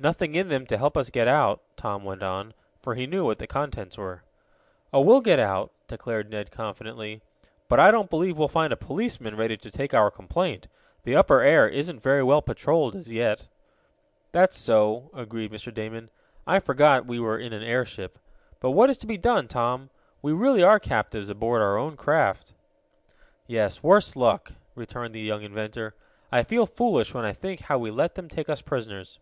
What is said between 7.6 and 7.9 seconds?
"but I